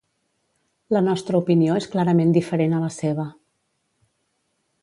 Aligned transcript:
La 0.97 1.01
nostra 1.07 1.41
opinió 1.43 1.77
és 1.83 1.87
clarament 1.97 2.33
diferent 2.39 2.75
a 2.79 2.83
la 2.87 2.91
seva. 2.99 3.29